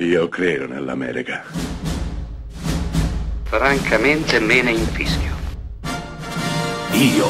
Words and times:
Io 0.00 0.28
credo 0.28 0.68
nell'America. 0.68 1.42
Francamente 3.42 4.38
me 4.38 4.62
ne 4.62 4.70
infischio. 4.70 5.34
Io 6.92 7.26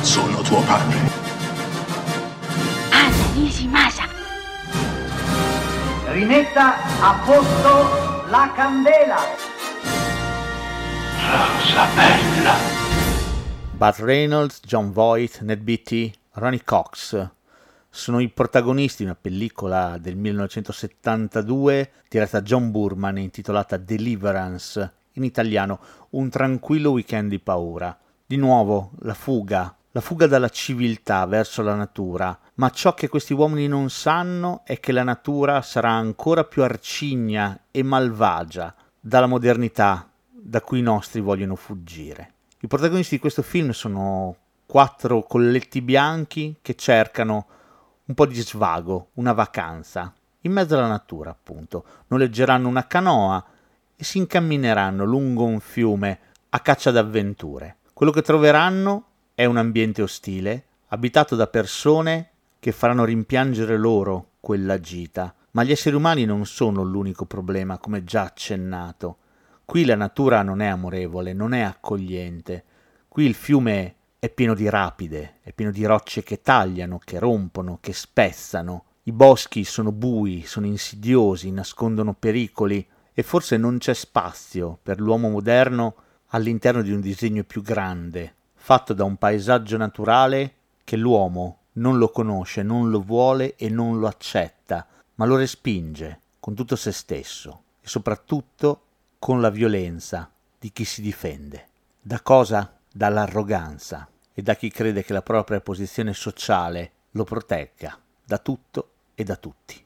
sono 0.00 0.40
tuo 0.40 0.62
padre. 0.62 0.96
Anna 2.88 3.32
Nishimasa. 3.34 4.08
Rimetta 6.06 6.76
a 7.00 7.20
posto 7.22 8.24
la 8.30 8.50
candela. 8.54 9.18
Rosa 11.20 11.86
bella. 11.94 12.54
Burt 13.72 13.98
Reynolds, 13.98 14.60
John 14.64 14.90
Voight, 14.90 15.40
Ned 15.42 15.60
Beatty, 15.60 16.14
Ronnie 16.32 16.64
Cox 16.64 17.34
sono 17.96 18.20
i 18.20 18.28
protagonisti 18.28 18.98
di 18.98 19.08
una 19.08 19.18
pellicola 19.18 19.96
del 19.98 20.16
1972 20.16 21.92
diretta 22.10 22.40
da 22.40 22.44
John 22.44 22.70
Burman 22.70 23.16
intitolata 23.16 23.78
Deliverance, 23.78 24.92
in 25.12 25.24
italiano 25.24 25.80
Un 26.10 26.28
tranquillo 26.28 26.90
weekend 26.90 27.30
di 27.30 27.38
paura. 27.38 27.98
Di 28.26 28.36
nuovo 28.36 28.92
la 28.98 29.14
fuga, 29.14 29.74
la 29.92 30.00
fuga 30.02 30.26
dalla 30.26 30.50
civiltà 30.50 31.24
verso 31.24 31.62
la 31.62 31.74
natura, 31.74 32.38
ma 32.56 32.68
ciò 32.68 32.92
che 32.92 33.08
questi 33.08 33.32
uomini 33.32 33.66
non 33.66 33.88
sanno 33.88 34.60
è 34.64 34.78
che 34.78 34.92
la 34.92 35.02
natura 35.02 35.62
sarà 35.62 35.90
ancora 35.90 36.44
più 36.44 36.62
arcigna 36.62 37.58
e 37.70 37.82
malvagia 37.82 38.74
dalla 39.00 39.26
modernità 39.26 40.10
da 40.30 40.60
cui 40.60 40.80
i 40.80 40.82
nostri 40.82 41.22
vogliono 41.22 41.56
fuggire. 41.56 42.32
I 42.60 42.66
protagonisti 42.66 43.14
di 43.14 43.20
questo 43.22 43.42
film 43.42 43.70
sono 43.70 44.36
quattro 44.66 45.22
colletti 45.22 45.80
bianchi 45.80 46.56
che 46.60 46.74
cercano 46.74 47.46
un 48.06 48.14
po' 48.14 48.26
di 48.26 48.40
svago, 48.40 49.08
una 49.14 49.32
vacanza, 49.32 50.12
in 50.42 50.52
mezzo 50.52 50.76
alla 50.76 50.86
natura, 50.86 51.30
appunto. 51.30 51.84
Noleggeranno 52.08 52.68
una 52.68 52.86
canoa 52.86 53.44
e 53.96 54.04
si 54.04 54.18
incammineranno 54.18 55.04
lungo 55.04 55.44
un 55.44 55.58
fiume 55.58 56.18
a 56.50 56.60
caccia 56.60 56.92
d'avventure. 56.92 57.78
Quello 57.92 58.12
che 58.12 58.22
troveranno 58.22 59.04
è 59.34 59.44
un 59.44 59.56
ambiente 59.56 60.02
ostile, 60.02 60.64
abitato 60.88 61.34
da 61.34 61.48
persone 61.48 62.30
che 62.60 62.70
faranno 62.70 63.04
rimpiangere 63.04 63.76
loro 63.76 64.30
quella 64.40 64.78
gita. 64.78 65.34
Ma 65.52 65.64
gli 65.64 65.72
esseri 65.72 65.96
umani 65.96 66.24
non 66.24 66.46
sono 66.46 66.82
l'unico 66.82 67.24
problema, 67.24 67.78
come 67.78 68.04
già 68.04 68.22
accennato. 68.22 69.16
Qui 69.64 69.84
la 69.84 69.96
natura 69.96 70.42
non 70.42 70.60
è 70.60 70.66
amorevole, 70.66 71.32
non 71.32 71.54
è 71.54 71.62
accogliente. 71.62 72.64
Qui 73.08 73.24
il 73.24 73.34
fiume 73.34 73.95
è 74.26 74.30
pieno 74.30 74.54
di 74.54 74.68
rapide, 74.68 75.36
è 75.42 75.52
pieno 75.52 75.70
di 75.70 75.84
rocce 75.84 76.24
che 76.24 76.42
tagliano, 76.42 76.98
che 76.98 77.20
rompono, 77.20 77.78
che 77.80 77.92
spezzano. 77.92 78.84
I 79.04 79.12
boschi 79.12 79.62
sono 79.62 79.92
bui, 79.92 80.42
sono 80.44 80.66
insidiosi, 80.66 81.52
nascondono 81.52 82.12
pericoli 82.12 82.84
e 83.14 83.22
forse 83.22 83.56
non 83.56 83.78
c'è 83.78 83.94
spazio 83.94 84.78
per 84.82 85.00
l'uomo 85.00 85.28
moderno 85.28 85.94
all'interno 86.30 86.82
di 86.82 86.90
un 86.90 87.00
disegno 87.00 87.44
più 87.44 87.62
grande, 87.62 88.34
fatto 88.54 88.92
da 88.94 89.04
un 89.04 89.16
paesaggio 89.16 89.76
naturale 89.76 90.54
che 90.82 90.96
l'uomo 90.96 91.58
non 91.74 91.96
lo 91.98 92.08
conosce, 92.08 92.64
non 92.64 92.90
lo 92.90 93.00
vuole 93.00 93.54
e 93.54 93.68
non 93.68 94.00
lo 94.00 94.08
accetta, 94.08 94.88
ma 95.14 95.24
lo 95.24 95.36
respinge 95.36 96.20
con 96.40 96.54
tutto 96.54 96.74
se 96.74 96.90
stesso 96.90 97.62
e 97.80 97.86
soprattutto 97.86 98.80
con 99.20 99.40
la 99.40 99.50
violenza 99.50 100.28
di 100.58 100.72
chi 100.72 100.84
si 100.84 101.00
difende. 101.00 101.68
Da 102.02 102.20
cosa? 102.22 102.72
Dall'arroganza 102.92 104.08
e 104.38 104.42
da 104.42 104.54
chi 104.54 104.70
crede 104.70 105.02
che 105.02 105.14
la 105.14 105.22
propria 105.22 105.62
posizione 105.62 106.12
sociale 106.12 106.92
lo 107.12 107.24
protegga 107.24 107.98
da 108.22 108.36
tutto 108.36 108.90
e 109.14 109.24
da 109.24 109.36
tutti. 109.36 109.85